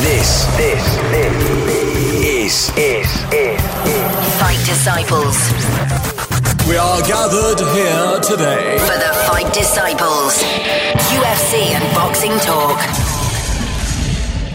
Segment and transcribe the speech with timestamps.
[0.00, 1.36] This, this, this
[2.22, 3.60] is, is, is,
[4.38, 5.38] Fight Disciples.
[6.68, 8.78] We are gathered here today.
[8.78, 10.42] For the Fight Disciples.
[11.16, 12.78] UFC and boxing talk.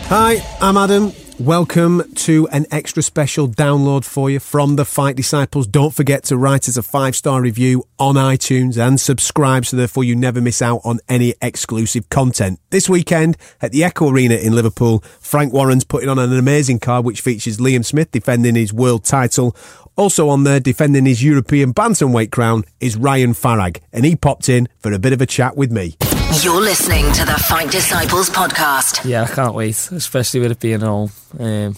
[0.10, 1.12] Hi, I'm Adam.
[1.42, 5.66] Welcome to an extra special download for you from the Fight Disciples.
[5.66, 10.04] Don't forget to write us a five star review on iTunes and subscribe so therefore
[10.04, 12.60] you never miss out on any exclusive content.
[12.70, 17.06] This weekend at the Echo Arena in Liverpool, Frank Warren's putting on an amazing card
[17.06, 19.56] which features Liam Smith defending his world title.
[19.96, 24.70] Also on there defending his European bantamweight crown is Ryan Farrag and he popped in
[24.78, 25.96] for a bit of a chat with me.
[26.44, 29.08] You're listening to the Fight Disciples podcast.
[29.08, 31.12] Yeah, I can't wait, especially with it being home.
[31.38, 31.76] Um,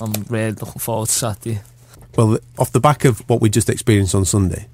[0.00, 1.60] I'm really looking forward to Saturday.
[2.16, 4.68] Well, off the back of what we just experienced on Sunday,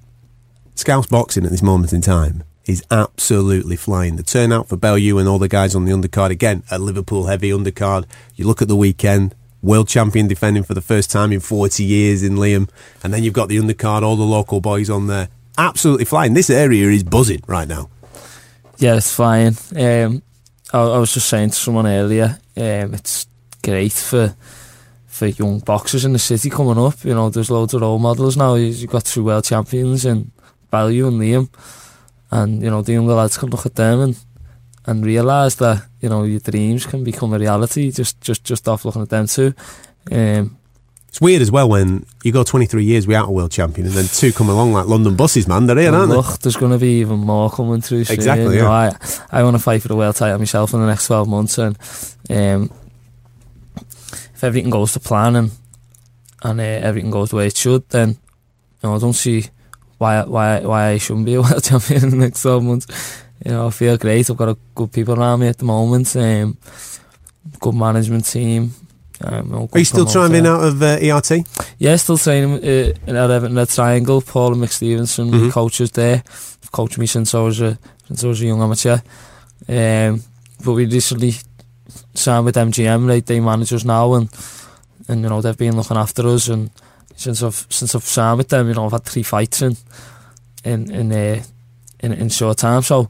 [0.77, 4.15] Scouse boxing at this moment in time is absolutely flying.
[4.15, 7.51] The turnout for Bellew and all the guys on the undercard, again, a Liverpool heavy
[7.51, 8.05] undercard.
[8.37, 12.23] You look at the weekend, world champion defending for the first time in 40 years
[12.23, 12.71] in Liam,
[13.03, 15.31] and then you've got the undercard, all the local boys on there.
[15.59, 16.35] Absolutely flying.
[16.35, 17.91] This area is buzzing right now.
[18.81, 19.55] Yeah, it's fine.
[19.77, 20.23] Um,
[20.73, 23.27] I, I was just saying to someone earlier, um, it's
[23.63, 24.35] great for
[25.07, 27.05] for young boxers in the city coming up.
[27.05, 28.55] You know, there's loads of role models now.
[28.55, 30.31] You- You've got two world champions in
[30.71, 31.49] Bellew and Liam,
[32.31, 34.19] and you know the younger lads can look at them and
[34.87, 38.85] and realise that you know your dreams can become a reality just just just off
[38.87, 39.53] looking at them too.
[40.11, 40.57] Um,
[41.11, 44.07] It's weird as well when you go 23 years without a world champion and then
[44.07, 45.67] two come along like London buses, man.
[45.67, 46.17] They're here, Well, aren't they?
[46.17, 48.05] look, there's going to be even more coming through.
[48.05, 48.15] soon.
[48.15, 48.71] Exactly, You know.
[48.71, 48.95] I,
[49.31, 51.77] I want to fight for the world title myself in the next 12 months, and
[52.31, 52.71] um,
[54.35, 55.51] if everything goes to plan and
[56.43, 58.17] and uh, everything goes the way it should, then you
[58.85, 59.45] know, I don't see
[59.99, 63.23] why why why I shouldn't be a world champion in the next 12 months.
[63.45, 64.31] You know, I feel great.
[64.31, 66.15] I've got a good people around me at the moment.
[66.17, 66.57] Um,
[67.59, 68.73] good management team.
[69.23, 71.47] Um, Are you still trying being out of uh, ERT?
[71.79, 74.23] Yeah, still training uh, in our Everton Red Triangle.
[74.23, 75.51] Paul and Mick Stevenson, mm -hmm.
[75.51, 76.23] coaches there.
[76.61, 78.99] They've coached me since I was a, since I was a young amateur.
[79.69, 80.23] Um,
[80.65, 81.35] but we recently
[82.15, 83.27] signed with MGM, right?
[83.27, 84.29] They managers now, and
[85.09, 86.49] and you know they've been looking after us.
[86.49, 86.71] And
[87.17, 89.77] since I've since I've signed with them, you know I've had three fights in
[90.65, 91.43] in in uh,
[92.01, 92.83] in, in short time.
[92.83, 93.09] So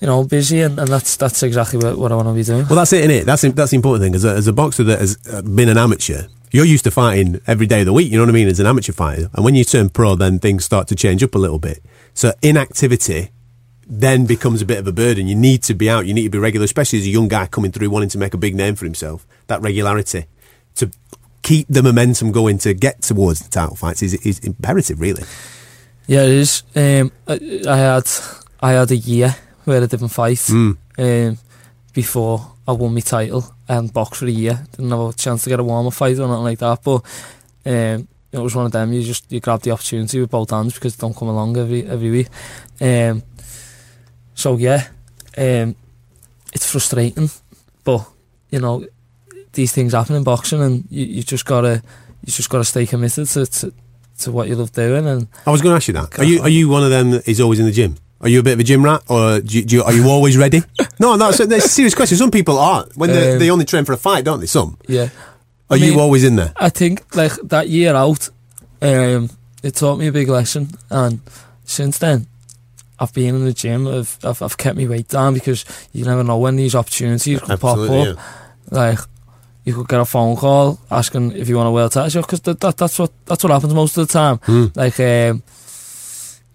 [0.00, 2.66] you know busy, and, and that's that's exactly what, what I want to be doing.
[2.66, 3.26] Well, that's it, isn't it?
[3.26, 4.14] That's that's the important thing.
[4.14, 7.40] As a, as a boxer that has uh, been an amateur, you're used to fighting
[7.46, 8.10] every day of the week.
[8.10, 8.48] You know what I mean?
[8.48, 11.34] As an amateur fighter, and when you turn pro, then things start to change up
[11.34, 11.82] a little bit.
[12.14, 13.30] So inactivity
[13.88, 15.28] then becomes a bit of a burden.
[15.28, 16.06] You need to be out.
[16.06, 18.34] You need to be regular, especially as a young guy coming through wanting to make
[18.34, 19.26] a big name for himself.
[19.46, 20.26] That regularity
[20.76, 20.90] to
[21.42, 25.22] keep the momentum going to get towards the title fights is, is imperative, really.
[26.06, 26.62] Yeah, it is.
[26.74, 28.10] Um, I, I had
[28.60, 29.36] I had a year
[29.68, 30.76] where I didn't fight Mm.
[30.98, 31.38] um,
[31.92, 34.66] before I won my title and boxed for a year.
[34.72, 36.82] Didn't have a chance to get a warm-up fight or nothing like that.
[36.82, 37.02] But
[37.66, 38.92] um, it was one of them.
[38.92, 41.86] You just you grab the opportunity with both hands because they don't come along every
[41.86, 42.28] every week.
[42.80, 43.22] Um,
[44.34, 44.86] so yeah,
[45.36, 45.74] um,
[46.52, 47.30] it's frustrating,
[47.84, 48.06] but
[48.50, 48.84] you know
[49.52, 51.82] these things happen in boxing, and you, you just gotta
[52.24, 53.72] you just gotta stay committed to, to
[54.18, 55.26] to what you love doing and.
[55.46, 56.18] I was going to ask you that.
[56.18, 57.96] Are you are you one of them that is always in the gym?
[58.20, 60.08] Are you a bit of a gym rat, or do you, do you, are you
[60.08, 60.60] always ready?
[60.98, 62.18] no, no, that's, that's a serious question.
[62.18, 64.46] Some people aren't when they, Um, they only train for a fight, don't they?
[64.46, 64.76] Some.
[64.88, 65.04] Yeah.
[65.70, 66.52] Are I you mean- always in there?
[66.56, 68.28] I think like that year out,
[68.82, 69.30] um,
[69.62, 71.20] it taught me a big lesson, and
[71.64, 72.26] since then,
[72.98, 73.86] I've been in the gym.
[73.86, 78.14] I've I've, I've kept my weight down because you never know when these opportunities Absolutely,
[78.14, 78.72] pop up.
[78.72, 78.98] Like
[79.64, 82.58] you could get a phone call asking if you want a world title because that,
[82.60, 84.38] that that's what that's what happens most of the time.
[84.42, 84.66] Hmm.
[84.74, 85.42] Like um,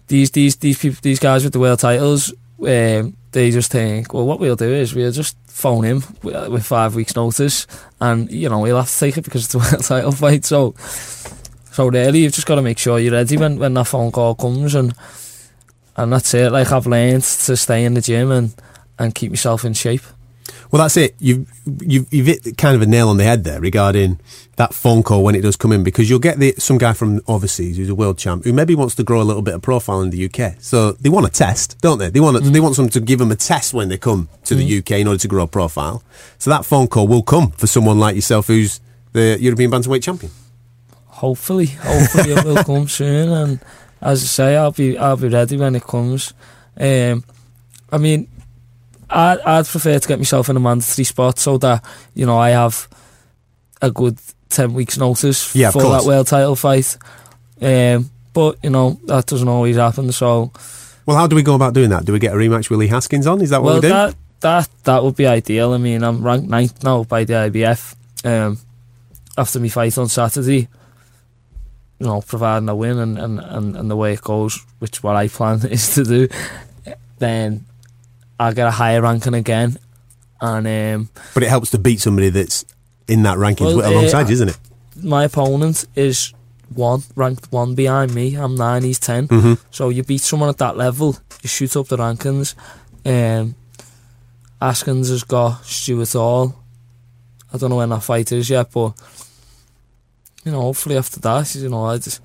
[0.08, 4.26] these these these people these guys with the world titles, um, they just think, well,
[4.26, 7.66] what we'll do is we'll just phone him with, five weeks' notice,
[8.00, 10.44] and you know he'll have to take it because it's a world title fight.
[10.44, 10.74] So,
[11.72, 14.34] so really, you've just got to make sure you're ready when when that phone call
[14.34, 14.94] comes, and
[15.96, 16.52] and that's it.
[16.52, 18.54] Like I've learned to stay in the gym and
[18.98, 20.02] and keep myself in shape.
[20.70, 21.14] Well, that's it.
[21.18, 24.20] You've, you've, you've hit kind of a nail on the head there regarding
[24.56, 27.20] that phone call when it does come in because you'll get the, some guy from
[27.26, 30.00] overseas who's a world champ who maybe wants to grow a little bit of profile
[30.02, 30.54] in the UK.
[30.58, 32.10] So they want a test, don't they?
[32.10, 34.78] They want, they want someone to give them a test when they come to the
[34.78, 36.02] UK in order to grow a profile.
[36.38, 38.80] So that phone call will come for someone like yourself who's
[39.12, 40.32] the European bantamweight champion.
[41.14, 43.30] hopefully, hopefully it will come soon.
[43.30, 43.60] And
[44.00, 46.34] as I say, I'll be I'll be ready when it comes.
[46.76, 47.24] Um,
[47.90, 48.28] I mean,
[49.14, 51.84] I I'd prefer to get myself in a mandatory spot so that
[52.14, 52.88] you know I have
[53.80, 54.18] a good
[54.48, 56.96] ten weeks notice Yeah, for that world title fight.
[57.60, 60.12] Um, but you know that doesn't always happen.
[60.12, 60.52] So
[61.06, 62.04] Well, how do we go about doing that?
[62.04, 63.40] Do we get a rematch with Lee Haskins on?
[63.40, 63.88] Is that what well, we do?
[63.88, 65.72] that that that would be ideal.
[65.72, 67.96] I mean, I'm ranked ninth now by the IBF.
[68.24, 68.58] Um,
[69.36, 70.68] after my fight on Saturday,
[71.98, 75.16] you know, providing a win and, and, and, and the way it goes, which what
[75.16, 76.28] I plan is to do,
[77.18, 77.64] then
[78.38, 79.78] I'll get a higher ranking again.
[80.40, 82.64] And um, But it helps to beat somebody that's
[83.08, 84.58] in that rankings Well, alongside uh, you, isn't it?
[85.02, 86.32] my opponent is
[86.74, 88.34] one, ranked one behind me.
[88.36, 89.58] I'm nine, he's 10 Mhm.
[89.70, 92.54] So you beat someone at that level, you shoot up the rankings.
[93.06, 93.54] Um,
[94.60, 96.54] Haskins has got Stuart Hall.
[97.52, 98.94] I don't know when that fight is yet, but
[100.44, 102.20] you know, hopefully after that, you know, I just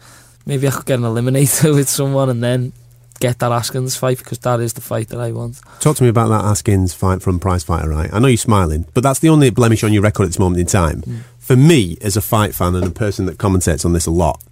[0.45, 2.73] maybe I could get an eliminator with someone and then
[3.19, 5.59] get that Haskins fight because that is the fight that I want.
[5.79, 8.09] Talk to me about that Haskins fight from Prize Fighter, right?
[8.13, 10.59] I know you're smiling, but that's the only blemish on your record at this moment
[10.59, 11.01] in time.
[11.01, 11.19] Mm.
[11.37, 14.43] For me, as a fight fan and a person that commentates on this a lot,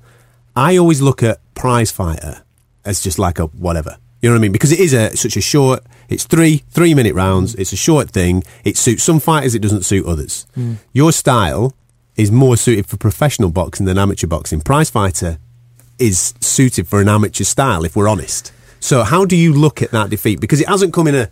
[0.55, 2.43] I always look at Prize Fighter
[2.83, 3.97] as just like a whatever.
[4.21, 4.51] You know what I mean?
[4.51, 5.83] Because it is a such a short.
[6.09, 7.55] It's three three minute rounds.
[7.55, 7.59] Mm.
[7.59, 8.43] It's a short thing.
[8.63, 9.53] It suits some fighters.
[9.53, 10.47] It doesn't suit others.
[10.57, 10.77] Mm.
[10.93, 11.73] Your style
[12.15, 14.61] is more suited for professional boxing than amateur boxing.
[14.61, 15.37] Prize Fighter
[15.99, 18.51] is suited for an amateur style, if we're honest.
[18.87, 20.39] So, how do you look at that defeat?
[20.39, 21.29] Because it hasn't come in a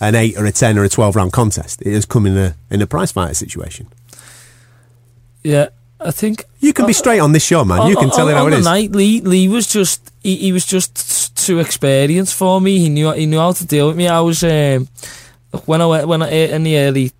[0.00, 1.80] an eight or a ten or a twelve round contest.
[1.82, 3.86] It has come in a in a prize fighter situation.
[5.44, 5.68] Yeah,
[6.00, 7.86] I think You can be straight on this show, man.
[7.86, 10.34] you can tell on, it how on it the night, Lee, Lee was just he,
[10.34, 12.80] he was just too experienced for me.
[12.80, 14.08] He knew he knew how to deal with me.
[14.08, 14.88] I was um,
[15.66, 17.12] when I went when I in the early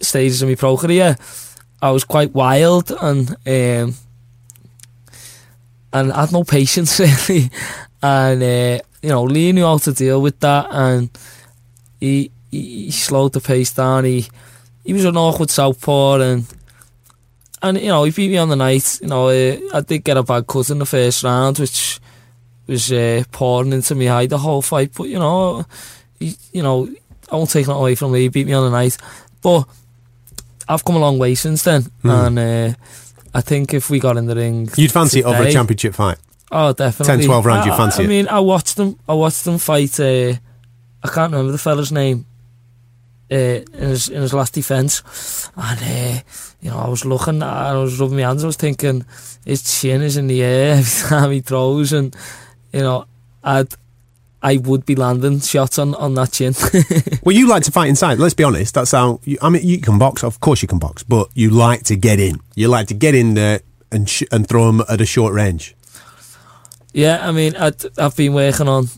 [0.00, 1.16] stages of my pro career,
[1.82, 3.94] I was quite wild and um,
[5.92, 7.50] and I had no patience really.
[8.00, 11.10] And uh, you know, Lee knew how to deal with that, and
[12.00, 14.04] he he, he slowed the pace down.
[14.04, 14.26] He
[14.82, 16.46] he was an awkward southpaw and
[17.62, 18.98] and you know he beat me on the night.
[19.02, 22.00] You know uh, I did get a bad cut in the first round, which
[22.66, 24.92] was uh, pouring into me eye the whole fight.
[24.96, 25.66] But you know,
[26.18, 26.88] he, you know
[27.30, 28.20] I won't take that away from me.
[28.20, 28.96] He beat me on the night,
[29.42, 29.68] but
[30.66, 32.72] I've come a long way since then, and uh,
[33.34, 34.70] I think if we got in the ring.
[34.78, 36.16] You'd fancy it over a championship fight.
[36.56, 37.16] Oh, definitely.
[37.16, 38.04] 10, 12 rounds, you fancy I?
[38.04, 38.96] I mean, I watched them.
[39.08, 39.98] I watched them fight.
[39.98, 40.34] Uh,
[41.02, 42.26] I can't remember the fella's name.
[43.32, 43.36] Uh,
[43.72, 46.20] in his in his last defence, and uh,
[46.60, 48.44] you know, I was looking, and I was rubbing my hands.
[48.44, 49.04] I was thinking,
[49.44, 52.14] his chin is in the air every time he throws, and
[52.72, 53.06] you know,
[53.42, 53.74] I'd.
[54.42, 56.52] I would be landing shots on, on that chin.
[57.24, 58.18] Well, you like to fight inside.
[58.18, 58.74] Let's be honest.
[58.74, 59.20] That's how.
[59.24, 60.22] You, I mean, you can box.
[60.22, 62.40] Of course, you can box, but you like to get in.
[62.54, 63.60] You like to get in there
[63.90, 65.73] and sh- and throw them at a short range.
[66.94, 68.88] Yeah, I mean, I'd, I've been working on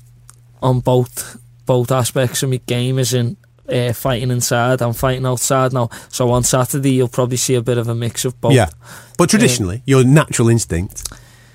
[0.63, 3.37] on both both aspects of my game, as in
[3.69, 5.89] uh, fighting inside and fighting outside now.
[6.11, 8.53] So on Saturday, you'll probably see a bit of a mix of both.
[8.53, 8.69] Yeah,
[9.19, 11.11] but traditionally, your natural instinct.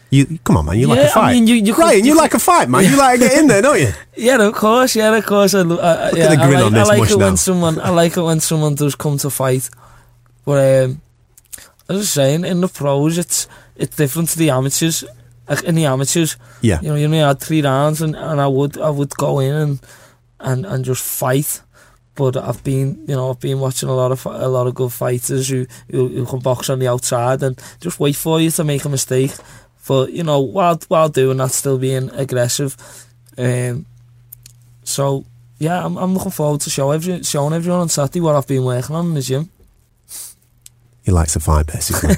[0.09, 0.77] You come on, man.
[0.77, 1.29] You like a fight.
[1.29, 2.83] I mean, you- you Ryan, you, you like a fight, man.
[2.83, 3.93] You like to get in there, don't you?
[4.17, 5.53] yeah, of course, yeah, of course.
[5.53, 7.25] I, I, I- yeah, the I grin like, on I like it now.
[7.27, 9.69] when someone, I like it when someone does come to fight.
[10.43, 11.01] But um,
[11.87, 13.47] as I was saying, in the pros, it's
[13.77, 15.05] it's different to the amateurs.
[15.51, 16.79] Like in the amateurs, Yeah.
[16.81, 19.53] you know, you only had three rounds, and, and I would I would go in
[19.53, 19.79] and
[20.39, 21.61] and and just fight.
[22.15, 24.91] But I've been, you know, I've been watching a lot of a lot of good
[24.91, 28.63] fighters who, who who can box on the outside and just wait for you to
[28.63, 29.31] make a mistake.
[29.87, 32.75] But you know, while while doing that, still being aggressive.
[33.37, 33.85] Um,
[34.83, 35.25] so
[35.59, 38.63] yeah, I'm I'm looking forward to show every, showing everyone on Saturday what I've been
[38.65, 39.49] working on in the gym.
[41.03, 42.15] He likes a fight, basically.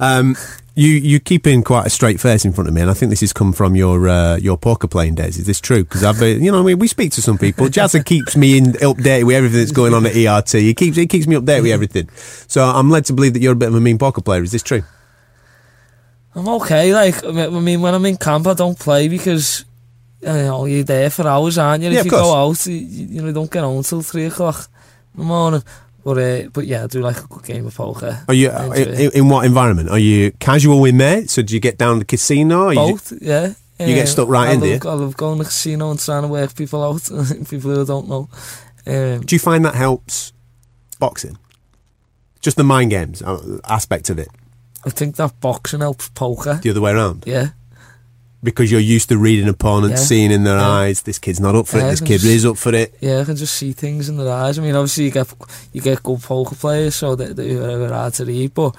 [0.00, 0.34] um,
[0.76, 3.10] you you keep in quite a straight face in front of me, and I think
[3.10, 5.38] this has come from your uh, your poker playing days.
[5.38, 5.84] Is this true?
[5.84, 7.66] Because I've been, you know, I mean, we speak to some people.
[7.66, 10.52] Jazza keeps me in update with everything that's going on at ERT.
[10.52, 12.08] He keeps he keeps me updated with everything.
[12.46, 14.42] So I'm led to believe that you're a bit of a mean poker player.
[14.42, 14.82] Is this true?
[16.34, 16.92] I'm okay.
[16.92, 19.64] Like I mean, when I'm in camp, I don't play because
[20.20, 21.90] you know you're there for hours, aren't you?
[21.90, 24.68] Yeah, if you go out, you, you know, don't get home till three o'clock
[25.14, 25.62] in the morning.
[26.06, 28.22] But uh, but yeah, I do like a good game of poker.
[28.28, 29.90] Are you in, in what environment?
[29.90, 31.32] Are you casual with mates?
[31.32, 32.66] So do you get down to the casino?
[32.66, 33.54] Or you- Both, yeah.
[33.80, 34.90] You get Uh, stuck right I in, love, you?
[34.90, 37.02] I love going to the casino and trying to work people out,
[37.50, 38.28] people who don't know.
[38.86, 40.32] Um, do you find that helps
[41.00, 41.36] boxing?
[42.40, 44.28] Just the mind games uh, aspect of it,
[44.86, 46.60] I think that boxing helps poker.
[46.62, 47.24] the other way around.
[47.26, 47.48] Yeah,
[48.46, 50.06] because you're used to reading opponents, Yeah.
[50.06, 50.70] seeing in their Yeah.
[50.70, 52.94] eyes, this kid's not up for Yeah, it, this kid can is up for it.
[53.00, 54.58] yeah, I can just see things in their eyes.
[54.58, 55.28] I mean, obviously you get
[55.74, 58.74] you get good poker players, so that they are hard to read, but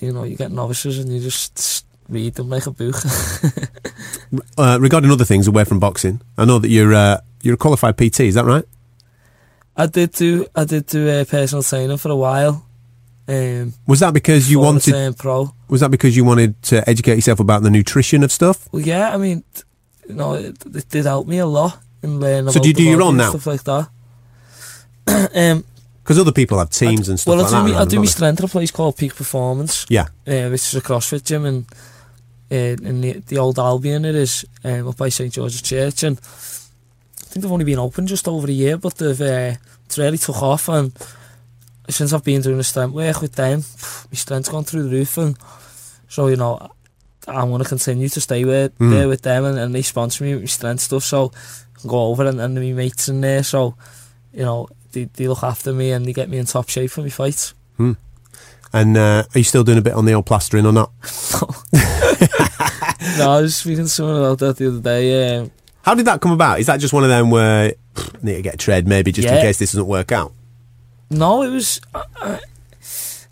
[0.00, 2.96] you know you get novices and you just read them like a book.
[4.58, 7.96] Uh, regarding other things away from boxing, I know that you're uh, you're a qualified
[7.96, 8.20] PT.
[8.20, 8.64] Is that right?
[9.76, 12.66] I did do I did do uh, personal training for a while.
[13.28, 15.16] Um, Was that because you wanted?
[15.16, 15.52] pro.
[15.68, 18.68] Was that because you wanted to educate yourself about the nutrition of stuff?
[18.72, 19.42] Well, yeah, I mean,
[20.08, 21.78] you know, it, it did help me a lot.
[22.02, 22.50] and learn.
[22.52, 23.30] So do you do your own now?
[23.30, 23.88] Stuff like that.
[25.34, 25.64] um,
[26.02, 27.74] Because other people have teams and stuff well, like I do, that.
[27.78, 30.06] me, I do my strength at a place called Peak Performance, Yeah.
[30.26, 31.66] uh, which is a CrossFit gym in
[32.52, 32.54] uh,
[32.88, 34.04] in the, the old Albion.
[34.04, 38.06] It is um, up by St George's Church, and I think they've only been open
[38.06, 39.54] just over a year, but they've uh,
[39.86, 40.68] it's really took off.
[40.68, 40.92] And
[41.88, 43.60] since I've been doing the strength work with them,
[44.10, 45.36] my strength's gone through the roof, and
[46.08, 46.70] so you know.
[47.28, 48.90] I'm going to continue to stay with, Mm.
[48.92, 51.90] there with them and, and they sponsor me with my strength stuff so I can
[51.90, 53.74] go over and, and my mates in there so
[54.32, 57.00] you know they, they look after me and they get me in top shape for
[57.02, 57.52] my fights
[58.72, 60.92] And uh, are you still doing a bit on the old plastering or not?
[63.18, 65.36] no, I was speaking to someone about that the other day.
[65.38, 65.50] Um,
[65.82, 66.60] How did that come about?
[66.60, 69.26] Is that just one of them where pff, need to get a tread maybe just
[69.28, 70.32] in case this doesn't work out?
[71.10, 72.38] No, it was uh, uh,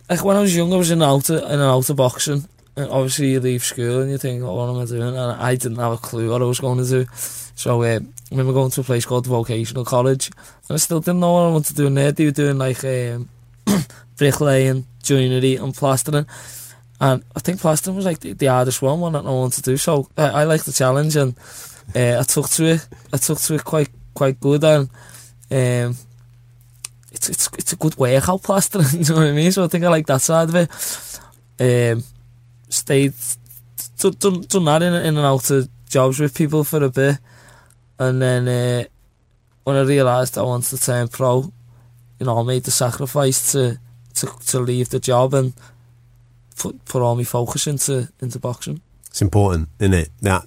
[0.09, 0.73] like when I was young.
[0.73, 2.49] I was in an outer in an outer boxing.
[2.77, 5.55] And obviously, you leave school and you think, oh, "What am I doing?" And I
[5.55, 7.07] didn't have a clue what I was going to do.
[7.55, 8.01] So uh, I
[8.33, 10.31] remember going to a place called Vocational College,
[10.69, 12.11] and I still didn't know what I wanted to do in there.
[12.11, 13.29] They were doing like um,
[14.17, 16.27] bricklaying, joinery, and plastering.
[17.01, 19.71] And I think plastering was like the, the hardest one, one that I wanted to
[19.71, 19.77] do.
[19.77, 21.37] So I, liked the challenge, and
[21.95, 22.89] uh, I took to it.
[23.13, 24.91] I took to it quite quite good, and
[25.51, 25.97] um,
[27.29, 28.87] it's it's a good workout plastering.
[28.93, 29.53] you know what I mean?
[29.53, 30.71] So I think I like that side of it.
[31.61, 32.03] Um,
[32.69, 33.15] stayed
[33.99, 37.19] d- done done that in, in and out of jobs with people for a bit,
[37.99, 38.85] and then uh,
[39.65, 41.53] when I realised I wanted to turn pro,
[42.19, 43.79] you know, I made the sacrifice to
[44.15, 45.55] to to leave the job and
[46.57, 48.81] put put all my focus into into boxing.
[49.07, 50.11] It's important, isn't it?
[50.23, 50.47] That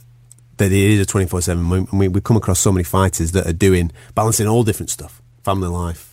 [0.57, 1.87] that it is a twenty four seven.
[1.91, 5.69] We we come across so many fighters that are doing balancing all different stuff: family
[5.69, 6.06] life,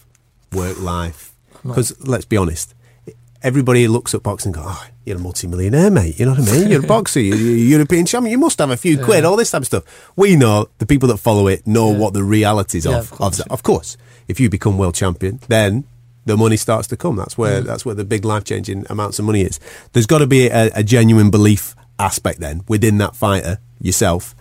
[0.55, 1.33] work life.
[1.63, 2.75] Because let's be honest,
[3.43, 6.19] everybody looks at boxing and go, "Oh, you're a multi-millionaire, mate.
[6.19, 6.71] You know what I mean?
[6.71, 7.21] You're a boxer.
[7.21, 8.31] You're, you're a European champion.
[8.33, 9.25] You must have a few quid.
[9.25, 11.99] All this type of stuff." We know the people that follow it know Yeah.
[11.99, 13.41] what the realities Yeah, of of course.
[13.41, 13.97] of, of course.
[14.29, 15.85] If you become world champion, then
[16.27, 17.17] the money starts to come.
[17.17, 17.67] That's where Mm.
[17.67, 19.59] that's where the big life changing amounts of money is.
[19.93, 24.35] There's got to be a, a genuine belief aspect then within that fighter yourself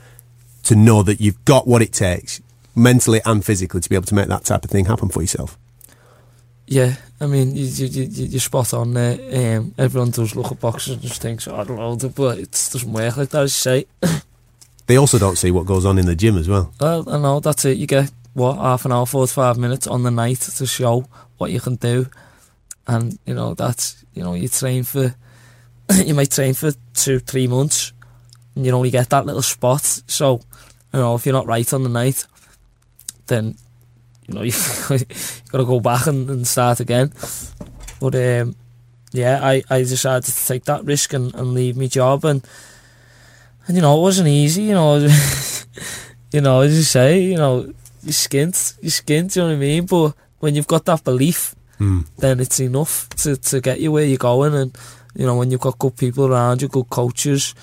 [0.64, 2.42] to know that you've got what it takes
[2.76, 5.58] mentally and physically to be able to make that type of thing happen for yourself.
[6.66, 9.58] Yeah, I mean, you, you, you, you- you're spot on there.
[9.58, 12.52] Um, everyone does look at boxers and just thinks, oh, I don't know, but it
[12.52, 13.86] doesn't work like that, as you say.
[14.88, 16.74] They also don't see what goes on in the gym as well.
[16.80, 17.78] Well, I know, that's it.
[17.78, 21.06] You get, what, half an hour, 45 minutes on the night to show
[21.38, 22.08] what you can do.
[22.88, 25.16] And, you know, that's, you know, you train for,
[26.06, 27.94] you might train for two, three months,
[28.56, 29.82] and you only get that little spot.
[30.08, 30.42] So,
[30.94, 32.26] you know, if you're not right on the night,
[33.28, 33.56] then,
[34.28, 34.52] you know, you
[35.52, 37.12] got to go back and, and start again.
[38.00, 38.56] But, um,
[39.12, 42.26] yeah, I, I decided to take that risk and, and leave my job.
[42.26, 42.46] And,
[43.68, 44.98] and, you know, it wasn't easy, you know.
[46.32, 47.62] you know, as you say, you know,
[48.04, 49.86] you're skint, you're skint, you know what I mean?
[49.86, 52.06] But when you've got that belief, Mm.
[52.18, 54.54] then it's enough to, to get you where you're going.
[54.54, 54.78] And,
[55.16, 57.56] you know, when you've got good people around you, good coaches,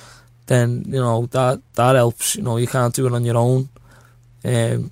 [0.46, 2.34] then, you know, that, that helps.
[2.34, 3.68] You know, you can't do it on your own.
[4.44, 4.90] Um,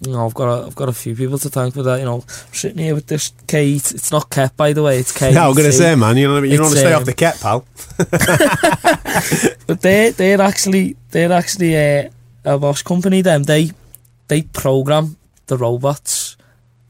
[0.00, 1.98] you know, I've got a, I've got a few people to thank for that.
[1.98, 3.90] You know, sitting here with this Kate.
[3.92, 4.98] It's not Ket, by the way.
[4.98, 5.34] It's Kate.
[5.34, 7.06] Yeah, I'm going to say, man, you know, you don't want to stay um, off
[7.06, 7.64] the ket, pal.
[9.68, 12.08] But they they're actually they're actually uh,
[12.44, 13.22] a Bosch company.
[13.22, 13.72] Them they
[14.28, 16.36] they program the robots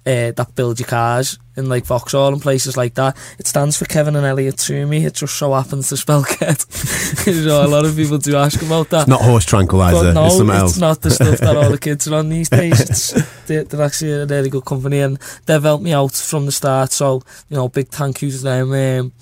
[0.07, 3.17] uh, that build your cars in like Vauxhall and places like that.
[3.39, 5.05] It stands for Kevin and Elliot Toomey.
[5.05, 6.65] It just so happens to spell Ket.
[7.27, 9.09] you know, a lot of people do ask about that.
[9.09, 10.13] Not horse tranquilizer.
[10.13, 12.81] But no, it's it's not the stuff that all the kids are on these days.
[12.81, 16.53] It's, they're, they're actually a really good company and they've helped me out from the
[16.53, 16.93] start.
[16.93, 18.73] So, you know, big thank you to them.
[18.73, 19.13] Um,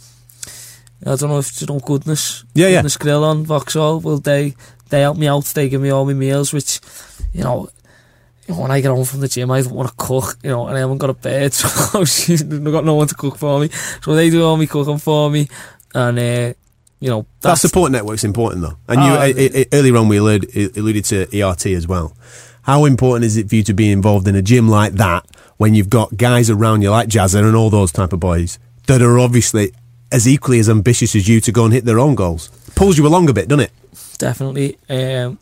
[1.04, 2.76] I don't know if you know Goodness, Yeah, yeah.
[2.76, 4.00] Goodness Grill on Vauxhall.
[4.00, 4.54] Well, they
[4.88, 5.44] they help me out.
[5.44, 6.80] They give me all my meals, which,
[7.32, 7.68] you know,
[8.46, 10.50] you know, when I get home from the gym, I don't want to cook, you
[10.50, 13.60] know, and I haven't got a bed, so I've got no one to cook for
[13.60, 13.68] me.
[14.02, 15.48] So they do all my cooking for me,
[15.94, 16.54] and uh,
[17.00, 18.76] you know, That support network's important, though.
[18.88, 19.12] And you,
[19.60, 22.16] uh, earlier on, we alluded, alluded to ERT as well.
[22.62, 25.24] How important is it for you to be involved in a gym like that
[25.56, 29.02] when you've got guys around you like Jazza and all those type of boys that
[29.02, 29.72] are obviously
[30.10, 32.48] as equally as ambitious as you to go and hit their own goals?
[32.74, 33.72] Pulls you along a bit, doesn't it?
[34.18, 34.78] definitely.
[34.88, 35.38] Um,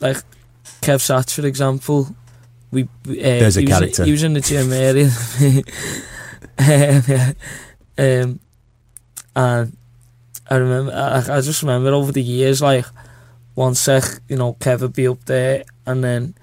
[0.00, 0.16] like
[0.82, 2.08] Kev Satch, for example,
[2.72, 4.04] we uh, There's a he was- character.
[4.04, 5.06] he was in the gym area,
[6.58, 7.32] um, yeah.
[7.98, 8.40] um,
[9.36, 9.76] and
[10.50, 12.84] I remember, I, I just remember over the years, like
[13.54, 16.34] one sec, you know, Kev would be up there, and then.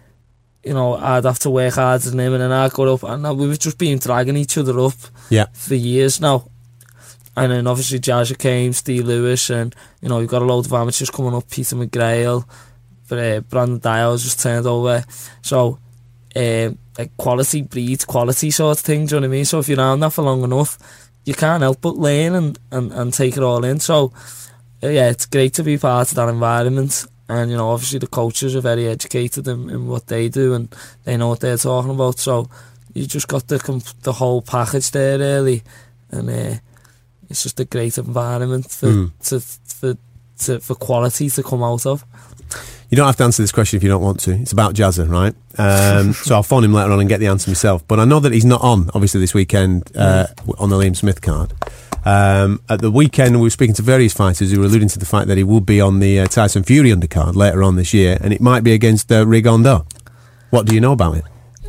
[0.65, 3.37] You know, I'd have to work harder than him, and then I'd go up, and
[3.37, 4.93] we were just been dragging each other up
[5.29, 5.47] Yeah.
[5.51, 6.47] for years now.
[7.35, 10.71] And then obviously Jazza came, Steve Lewis, and you know, you've got a load of
[10.71, 12.45] amateurs coming up, Peter McGrail,
[13.09, 15.03] but uh, Brandon Dial just turned over.
[15.41, 15.79] So,
[16.33, 19.05] um, like quality breeds quality sort of thing.
[19.05, 19.43] Do you know what I mean?
[19.45, 20.77] So if you're around that for long enough,
[21.25, 23.79] you can't help but learn and, and, and take it all in.
[23.79, 24.11] So
[24.83, 27.05] uh, yeah, it's great to be part of that environment.
[27.29, 30.73] And you know, obviously the coaches are very educated in, in what they do and
[31.05, 32.19] they know what they're talking about.
[32.19, 32.49] So
[32.93, 33.57] you just got the
[34.03, 35.63] the whole package there really,
[36.11, 36.55] and uh,
[37.29, 39.11] it's just a great environment for Mm.
[39.29, 39.97] to, for
[40.45, 42.03] to, for quality to come out of.
[42.93, 44.33] You don't have to answer this question if you don't want to.
[44.35, 45.33] It's about Jazza, right?
[45.57, 47.83] Um, so I'll phone him later on and get the answer myself.
[47.87, 50.27] But I know that he's not on, obviously, this weekend uh,
[50.59, 51.53] on the Liam Smith card.
[52.05, 55.07] Um, at the weekend, we were speaking to various fighters who were alluding to the
[55.07, 58.19] fact that he will be on the uh, Tyson Fury undercard later on this year,
[58.21, 59.87] and it might be against uh, Rigondeaux.
[60.51, 61.23] What do you know about it?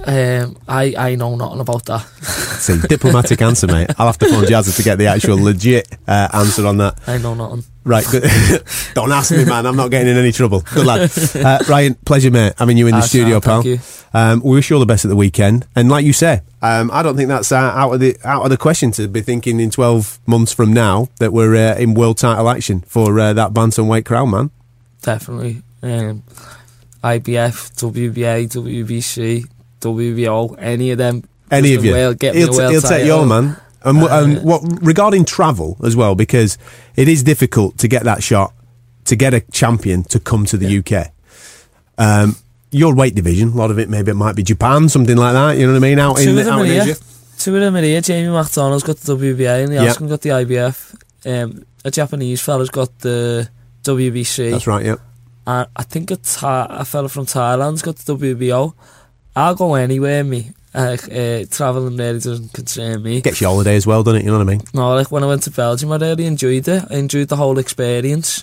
[0.06, 2.00] Um, I I know nothing about that.
[2.60, 3.88] See, diplomatic answer, mate.
[3.96, 6.98] I'll have to phone Jazza to get the actual legit uh, answer on that.
[7.06, 7.64] I know nothing.
[7.84, 8.04] Right,
[8.94, 9.66] don't ask me, man.
[9.66, 10.60] I'm not getting in any trouble.
[10.74, 11.10] Good lad.
[11.34, 12.54] Uh, Ryan, pleasure, mate.
[12.58, 13.62] Having you in the studio, pal.
[13.62, 13.78] thank you.
[14.18, 15.66] Um, we wish you all the best at the weekend.
[15.76, 18.50] And like you say, um, I don't think that's uh, out of the out of
[18.50, 22.16] the question to be thinking in 12 months from now that we're uh, in world
[22.16, 24.50] title action for uh, that bantamweight crown, man.
[25.02, 25.62] Definitely.
[25.82, 26.22] Um,
[27.02, 29.46] IBF, WBA, WBC,
[29.80, 31.24] WBO, any of them.
[31.50, 33.56] Any just of you, world- get me he'll, t- he'll take your man.
[33.84, 36.56] And, Uh, and what regarding travel as well, because
[36.96, 38.52] it is difficult to get that shot
[39.04, 41.12] to get a champion to come to the UK.
[41.98, 42.36] Um,
[42.70, 45.58] your weight division, a lot of it maybe it might be Japan, something like that.
[45.58, 45.98] You know what I mean?
[45.98, 46.80] Out Two in, out in.
[46.82, 46.96] Asia.
[47.38, 48.00] Two of them are here.
[48.00, 49.90] Jamie McDonnell's got the WBA and the Yeah.
[49.90, 50.94] Oscar got the IBF.
[51.26, 53.48] Um, a Japanese fella's got the
[53.82, 54.50] WBC.
[54.50, 54.84] That's right.
[54.84, 54.96] Yeah.
[55.46, 58.72] And I think a, Tha- a fella from Thailand's got the WBO.
[59.36, 60.52] I'll go anywhere, me.
[60.74, 63.20] Uh, uh, traveling really doesn't concern me.
[63.20, 64.24] Gets you holiday as well, doesn't it?
[64.24, 64.62] You know what I mean?
[64.74, 66.84] No, like when I went to Belgium, I really enjoyed it.
[66.90, 68.42] I enjoyed the whole experience.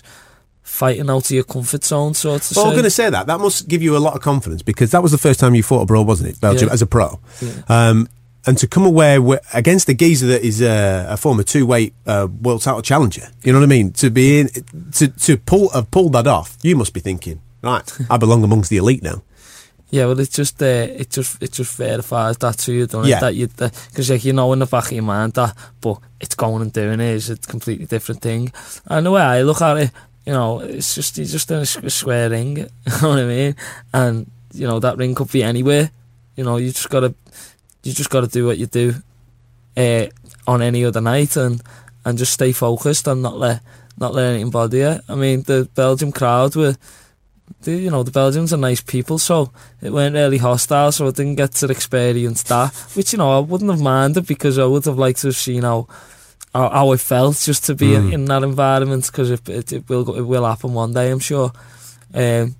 [0.62, 2.56] Fighting out of your comfort zone, sort of.
[2.56, 3.26] Well, I'm going to say that.
[3.26, 5.62] That must give you a lot of confidence because that was the first time you
[5.62, 6.40] fought abroad, wasn't it?
[6.40, 6.72] Belgium Yeah.
[6.72, 7.18] as a pro.
[7.42, 7.50] Yeah.
[7.68, 8.08] Um,
[8.46, 11.94] and to come away wi- against a geezer that is uh, a former two weight
[12.06, 13.92] uh, world title challenger, you know what I mean?
[13.94, 14.48] To be in,
[14.92, 17.92] to to pull have pulled that off, you must be thinking, right?
[18.08, 19.22] I belong amongst the elite now.
[19.92, 23.18] Yeah, well, it's just uh, it just it just verifies that to you, doesn't Yeah.
[23.18, 23.20] it?
[23.20, 26.34] That you because like you know in the back of your mind that, but it's
[26.34, 28.50] going and doing it is a completely different thing.
[28.86, 29.90] And the way I look at it,
[30.24, 32.56] you know, it's just you're just in a square ring.
[32.86, 33.54] You know what I mean?
[33.92, 35.90] And you know that ring could be anywhere.
[36.36, 37.14] You know, you just gotta
[37.84, 38.94] you just gotta do what you do
[39.76, 40.06] uh,
[40.46, 41.60] on any other night and
[42.06, 43.60] and just stay focused and not let
[43.98, 45.00] not let anything bother you.
[45.06, 46.76] I mean, the Belgium crowd were
[47.62, 51.10] the, you know, the Belgians are nice people, so it weren't really hostile, so I
[51.10, 54.84] didn't get to experience that, which, you know, I wouldn't have minded because I would
[54.86, 55.86] have liked to have seen how,
[56.54, 58.12] how, how it felt just to be in, Mm.
[58.12, 61.52] in that environment because it, it, it, will, it will happen one day, I'm sure.
[62.14, 62.56] Um,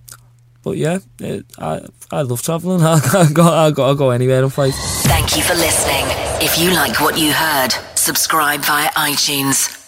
[0.62, 2.82] but yeah, it, I, I love travelling.
[2.86, 4.74] I'll, I'll, go, I'll, go, I'll go anywhere and fight.
[5.04, 6.04] Thank you for listening.
[6.40, 9.81] If you like what you heard, subscribe via iTunes.